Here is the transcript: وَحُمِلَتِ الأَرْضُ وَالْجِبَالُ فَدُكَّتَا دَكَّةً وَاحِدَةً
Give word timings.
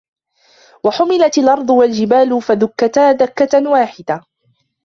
وَحُمِلَتِ 0.83 1.37
الأَرْضُ 1.37 1.69
وَالْجِبَالُ 1.69 2.41
فَدُكَّتَا 2.41 3.11
دَكَّةً 3.11 3.69
وَاحِدَةً 3.69 4.21